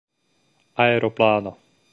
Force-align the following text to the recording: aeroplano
aeroplano 0.83 1.57